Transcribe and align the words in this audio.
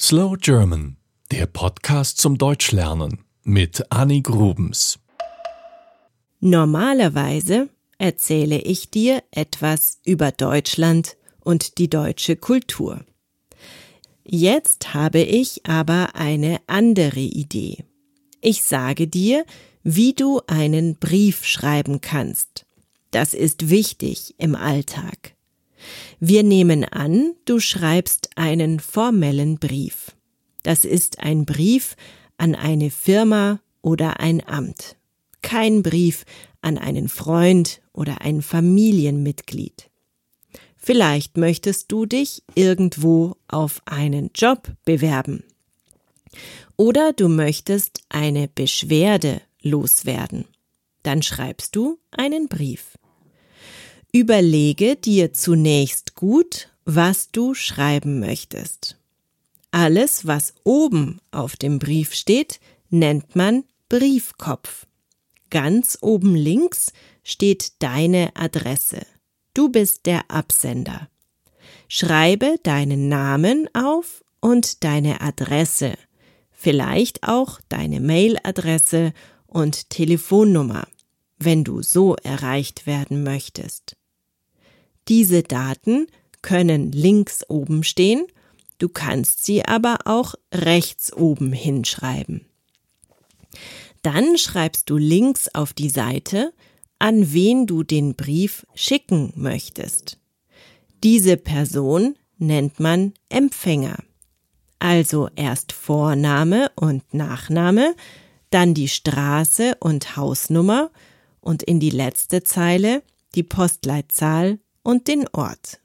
Slow 0.00 0.36
German, 0.36 0.96
der 1.30 1.46
Podcast 1.46 2.18
zum 2.18 2.36
Deutschlernen 2.36 3.24
mit 3.44 3.92
Annie 3.92 4.22
Grubens. 4.22 4.98
Normalerweise 6.40 7.68
erzähle 7.96 8.58
ich 8.58 8.90
dir 8.90 9.22
etwas 9.30 10.00
über 10.04 10.32
Deutschland 10.32 11.16
und 11.38 11.78
die 11.78 11.88
deutsche 11.88 12.34
Kultur. 12.34 13.04
Jetzt 14.24 14.94
habe 14.94 15.20
ich 15.20 15.64
aber 15.64 16.16
eine 16.16 16.58
andere 16.66 17.20
Idee. 17.20 17.84
Ich 18.40 18.64
sage 18.64 19.06
dir, 19.06 19.44
wie 19.84 20.12
du 20.12 20.40
einen 20.48 20.96
Brief 20.96 21.44
schreiben 21.44 22.00
kannst. 22.00 22.66
Das 23.12 23.32
ist 23.32 23.70
wichtig 23.70 24.34
im 24.38 24.56
Alltag. 24.56 25.33
Wir 26.20 26.42
nehmen 26.42 26.84
an, 26.84 27.34
du 27.44 27.60
schreibst 27.60 28.30
einen 28.36 28.80
formellen 28.80 29.58
Brief. 29.58 30.12
Das 30.62 30.84
ist 30.84 31.20
ein 31.20 31.44
Brief 31.44 31.96
an 32.38 32.54
eine 32.54 32.90
Firma 32.90 33.60
oder 33.82 34.20
ein 34.20 34.46
Amt. 34.46 34.96
Kein 35.42 35.82
Brief 35.82 36.24
an 36.62 36.78
einen 36.78 37.08
Freund 37.08 37.82
oder 37.92 38.22
ein 38.22 38.42
Familienmitglied. 38.42 39.90
Vielleicht 40.76 41.36
möchtest 41.36 41.92
du 41.92 42.06
dich 42.06 42.42
irgendwo 42.54 43.36
auf 43.48 43.80
einen 43.84 44.30
Job 44.34 44.72
bewerben. 44.84 45.44
Oder 46.76 47.12
du 47.12 47.28
möchtest 47.28 48.02
eine 48.08 48.48
Beschwerde 48.48 49.40
loswerden. 49.62 50.46
Dann 51.02 51.22
schreibst 51.22 51.76
du 51.76 51.98
einen 52.10 52.48
Brief. 52.48 52.98
Überlege 54.16 54.94
dir 54.94 55.32
zunächst 55.32 56.14
gut, 56.14 56.68
was 56.84 57.32
du 57.32 57.52
schreiben 57.52 58.20
möchtest. 58.20 58.96
Alles, 59.72 60.24
was 60.24 60.54
oben 60.62 61.18
auf 61.32 61.56
dem 61.56 61.80
Brief 61.80 62.14
steht, 62.14 62.60
nennt 62.90 63.34
man 63.34 63.64
Briefkopf. 63.88 64.86
Ganz 65.50 65.98
oben 66.00 66.36
links 66.36 66.92
steht 67.24 67.82
deine 67.82 68.30
Adresse. 68.36 69.04
Du 69.52 69.68
bist 69.68 70.06
der 70.06 70.30
Absender. 70.30 71.08
Schreibe 71.88 72.54
deinen 72.62 73.08
Namen 73.08 73.68
auf 73.74 74.22
und 74.38 74.84
deine 74.84 75.22
Adresse, 75.22 75.94
vielleicht 76.52 77.26
auch 77.26 77.60
deine 77.68 77.98
Mailadresse 77.98 79.12
und 79.48 79.90
Telefonnummer, 79.90 80.86
wenn 81.38 81.64
du 81.64 81.82
so 81.82 82.14
erreicht 82.14 82.86
werden 82.86 83.24
möchtest. 83.24 83.96
Diese 85.08 85.42
Daten 85.42 86.06
können 86.42 86.92
links 86.92 87.44
oben 87.48 87.84
stehen, 87.84 88.26
du 88.78 88.88
kannst 88.88 89.44
sie 89.44 89.64
aber 89.64 89.98
auch 90.04 90.34
rechts 90.52 91.12
oben 91.12 91.52
hinschreiben. 91.52 92.46
Dann 94.02 94.36
schreibst 94.36 94.90
du 94.90 94.96
links 94.96 95.48
auf 95.54 95.72
die 95.72 95.88
Seite, 95.88 96.52
an 96.98 97.32
wen 97.32 97.66
du 97.66 97.82
den 97.82 98.14
Brief 98.14 98.66
schicken 98.74 99.32
möchtest. 99.36 100.18
Diese 101.02 101.36
Person 101.36 102.14
nennt 102.38 102.80
man 102.80 103.14
Empfänger. 103.28 103.96
Also 104.78 105.28
erst 105.36 105.72
Vorname 105.72 106.70
und 106.76 107.14
Nachname, 107.14 107.94
dann 108.50 108.74
die 108.74 108.88
Straße 108.88 109.76
und 109.80 110.16
Hausnummer 110.16 110.90
und 111.40 111.62
in 111.62 111.80
die 111.80 111.90
letzte 111.90 112.42
Zeile 112.42 113.02
die 113.34 113.42
Postleitzahl 113.42 114.58
und 114.84 115.08
den 115.08 115.26
Ort. 115.32 115.80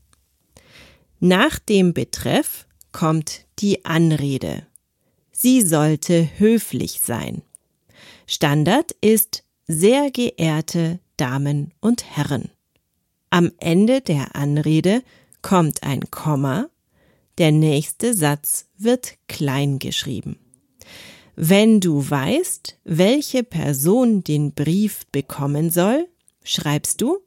Nach 1.21 1.59
dem 1.59 1.95
Betreff 1.95 2.66
kommt 2.93 3.47
die 3.59 3.84
Anrede. 3.84 4.66
Sie 5.33 5.62
sollte 5.62 6.28
höflich 6.39 7.00
sein. 7.03 7.43
Standard 8.27 8.93
ist 9.00 9.45
sehr 9.66 10.10
geehrte 10.10 11.00
Damen 11.16 11.72
und 11.81 12.16
Herren. 12.16 12.50
Am 13.31 13.53
Ende 13.59 14.00
der 14.00 14.34
Anrede 14.34 15.03
kommt 15.43 15.83
ein 15.83 16.11
Komma, 16.11 16.69
der 17.39 17.53
nächste 17.53 18.15
Satz 18.15 18.66
wird 18.77 19.15
klein 19.28 19.78
geschrieben. 19.78 20.39
Wenn 21.37 21.81
du 21.81 22.09
weißt, 22.09 22.78
welche 22.84 23.44
Person 23.44 24.25
den 24.25 24.55
Brief 24.55 25.06
bekommen 25.12 25.71
soll, 25.71 26.09
schreibst 26.43 27.00
du 27.00 27.19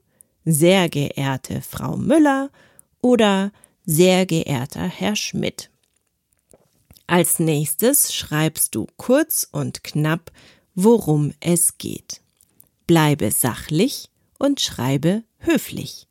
sehr 0.44 0.90
geehrte 0.90 1.62
Frau 1.62 1.96
Müller 1.96 2.50
oder 3.02 3.54
sehr 3.86 4.26
geehrter 4.26 4.86
Herr 4.86 5.16
Schmidt. 5.16 5.70
Als 7.08 7.40
nächstes 7.40 8.14
schreibst 8.14 8.76
du 8.76 8.88
kurz 8.98 9.48
und 9.52 9.84
knapp, 9.84 10.32
worum 10.76 11.34
es 11.40 11.78
geht. 11.78 12.22
Bleibe 12.88 13.32
sachlich 13.32 14.11
und 14.42 14.60
schreibe 14.60 15.24
höflich. 15.38 16.08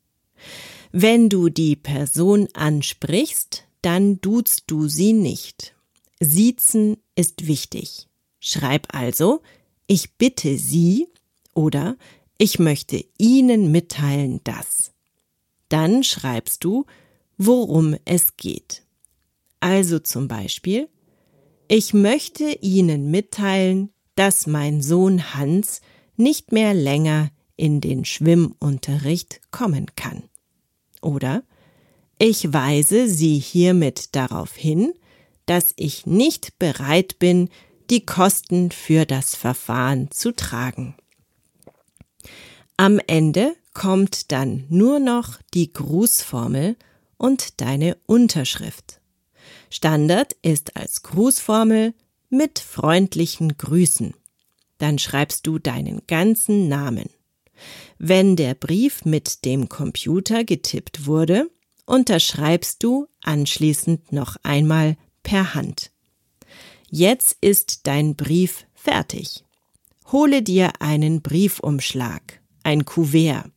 Wenn 0.92 1.28
du 1.28 1.48
die 1.48 1.76
Person 1.76 2.48
ansprichst, 2.54 3.64
dann 3.82 4.20
duzt 4.20 4.64
du 4.66 4.88
sie 4.88 5.12
nicht. 5.12 5.74
Siezen 6.20 6.98
ist 7.14 7.46
wichtig. 7.46 8.08
Schreib 8.40 8.88
also, 8.94 9.42
ich 9.86 10.14
bitte 10.14 10.56
Sie 10.56 11.08
oder 11.54 11.96
ich 12.38 12.58
möchte 12.58 13.04
Ihnen 13.18 13.70
mitteilen, 13.70 14.40
dass. 14.44 14.92
Dann 15.68 16.04
schreibst 16.04 16.64
du, 16.64 16.86
worum 17.36 17.96
es 18.04 18.36
geht. 18.36 18.82
Also 19.60 19.98
zum 19.98 20.28
Beispiel, 20.28 20.88
ich 21.68 21.92
möchte 21.92 22.44
Ihnen 22.60 23.10
mitteilen, 23.10 23.90
dass 24.14 24.46
mein 24.46 24.82
Sohn 24.82 25.34
Hans 25.34 25.80
nicht 26.16 26.52
mehr 26.52 26.74
länger 26.74 27.30
in 27.60 27.82
den 27.82 28.06
Schwimmunterricht 28.06 29.42
kommen 29.50 29.86
kann. 29.94 30.22
Oder 31.02 31.42
ich 32.18 32.52
weise 32.54 33.06
Sie 33.06 33.38
hiermit 33.38 34.16
darauf 34.16 34.56
hin, 34.56 34.94
dass 35.44 35.74
ich 35.76 36.06
nicht 36.06 36.58
bereit 36.58 37.18
bin, 37.18 37.50
die 37.90 38.06
Kosten 38.06 38.70
für 38.70 39.04
das 39.04 39.34
Verfahren 39.34 40.10
zu 40.10 40.34
tragen. 40.34 40.94
Am 42.78 42.98
Ende 43.06 43.54
kommt 43.74 44.32
dann 44.32 44.64
nur 44.70 44.98
noch 44.98 45.38
die 45.52 45.70
Grußformel 45.70 46.76
und 47.18 47.60
deine 47.60 47.98
Unterschrift. 48.06 49.00
Standard 49.68 50.34
ist 50.40 50.76
als 50.76 51.02
Grußformel 51.02 51.92
mit 52.30 52.58
freundlichen 52.58 53.58
Grüßen. 53.58 54.14
Dann 54.78 54.98
schreibst 54.98 55.46
du 55.46 55.58
deinen 55.58 56.06
ganzen 56.06 56.68
Namen. 56.68 57.10
Wenn 57.98 58.36
der 58.36 58.54
Brief 58.54 59.04
mit 59.04 59.44
dem 59.44 59.68
Computer 59.68 60.44
getippt 60.44 61.06
wurde, 61.06 61.50
unterschreibst 61.86 62.82
du 62.82 63.08
anschließend 63.22 64.12
noch 64.12 64.36
einmal 64.42 64.96
per 65.22 65.54
Hand. 65.54 65.90
Jetzt 66.88 67.36
ist 67.40 67.86
dein 67.86 68.16
Brief 68.16 68.66
fertig. 68.74 69.44
Hole 70.10 70.42
dir 70.42 70.72
einen 70.80 71.22
Briefumschlag, 71.22 72.40
ein 72.62 72.84
Kuvert. 72.84 73.50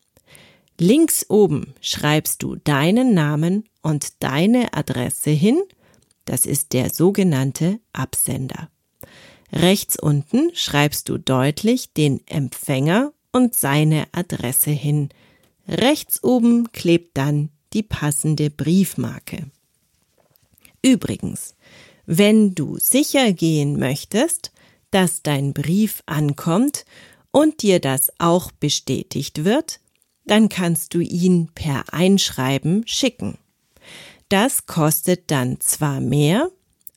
Links 0.79 1.25
oben 1.29 1.73
schreibst 1.81 2.43
du 2.43 2.55
deinen 2.55 3.13
Namen 3.13 3.63
und 3.81 4.23
deine 4.23 4.73
Adresse 4.73 5.31
hin, 5.31 5.61
das 6.25 6.45
ist 6.45 6.73
der 6.73 6.89
sogenannte 6.89 7.79
Absender. 7.91 8.69
Rechts 9.51 9.99
unten 9.99 10.51
schreibst 10.53 11.09
du 11.09 11.17
deutlich 11.17 11.93
den 11.93 12.25
Empfänger 12.27 13.13
und 13.33 13.53
seine 13.55 14.07
Adresse 14.13 14.71
hin. 14.71 15.09
Rechts 15.67 16.23
oben 16.23 16.71
klebt 16.71 17.17
dann 17.17 17.49
die 17.73 17.83
passende 17.83 18.49
Briefmarke. 18.49 19.49
Übrigens, 20.81 21.55
Wenn 22.05 22.53
du 22.53 22.77
sicher 22.79 23.31
gehen 23.31 23.79
möchtest, 23.79 24.51
dass 24.91 25.21
dein 25.21 25.53
Brief 25.53 26.03
ankommt 26.05 26.85
und 27.31 27.61
dir 27.61 27.79
das 27.79 28.11
auch 28.19 28.51
bestätigt 28.51 29.45
wird, 29.45 29.79
dann 30.25 30.49
kannst 30.49 30.93
du 30.93 30.99
ihn 30.99 31.49
per 31.55 31.93
Einschreiben 31.93 32.85
schicken. 32.85 33.37
Das 34.29 34.65
kostet 34.65 35.31
dann 35.31 35.59
zwar 35.59 35.99
mehr, 35.99 36.49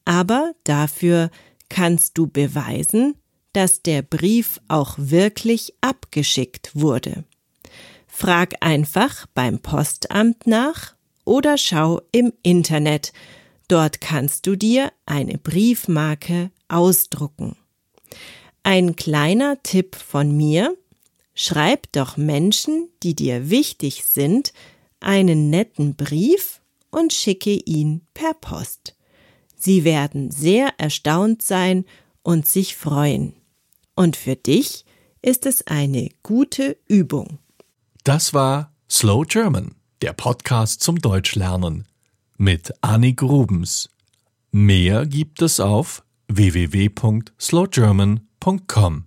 aber 0.05 0.55
dafür 0.65 1.31
kannst 1.69 2.19
du 2.19 2.27
beweisen, 2.27 3.15
dass 3.56 3.81
der 3.81 4.03
Brief 4.03 4.61
auch 4.69 4.97
wirklich 4.99 5.73
abgeschickt 5.81 6.73
wurde. 6.75 7.25
Frag 8.06 8.56
einfach 8.61 9.25
beim 9.32 9.61
Postamt 9.61 10.47
nach 10.47 10.94
oder 11.25 11.56
schau 11.56 12.03
im 12.12 12.35
Internet. 12.43 13.14
Dort 13.67 14.03
kannst 14.03 14.47
du 14.47 14.56
dir 14.56 14.93
eine 15.06 15.38
Briefmarke 15.38 16.50
ausdrucken. 16.69 17.56
Ein 18.62 18.94
kleiner 18.94 19.62
Tipp 19.62 19.97
von 19.97 20.37
mir. 20.37 20.76
Schreib 21.35 21.91
doch 21.93 22.19
Menschen, 22.19 22.91
die 23.03 23.14
dir 23.14 23.49
wichtig 23.49 24.05
sind, 24.05 24.53
einen 25.00 25.49
netten 25.49 25.94
Brief 25.97 26.61
und 26.91 27.14
schicke 27.14 27.55
ihn 27.55 28.03
per 28.12 28.35
Post. 28.35 28.97
Sie 29.56 29.85
werden 29.85 30.31
sehr 30.31 30.75
erstaunt 30.76 31.41
sein 31.41 31.87
und 32.23 32.47
sich 32.47 32.76
freuen. 32.76 33.32
Und 33.96 34.16
für 34.16 34.37
dich 34.37 34.84
ist 35.22 35.46
es 35.46 35.66
eine 35.66 36.10
gute 36.22 36.76
Übung. 36.87 37.38
Das 38.04 38.34
war 38.34 38.72
Slow 38.88 39.25
German, 39.26 39.75
der 40.02 40.12
Podcast 40.12 40.81
zum 40.82 41.00
Deutschlernen 41.00 41.88
mit 42.37 42.72
Annik 42.82 43.16
Grubens. 43.16 43.90
Mehr 44.52 45.06
gibt 45.06 45.43
es 45.43 45.58
auf 45.58 46.04
www.slowgerman.com. 46.28 49.04